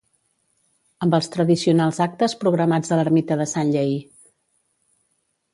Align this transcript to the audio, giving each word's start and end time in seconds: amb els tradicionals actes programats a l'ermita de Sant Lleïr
amb 1.07 1.17
els 1.17 1.27
tradicionals 1.35 2.01
actes 2.07 2.35
programats 2.45 2.95
a 2.97 2.99
l'ermita 3.03 3.41
de 3.43 3.47
Sant 3.55 3.75
Lleïr 3.77 4.01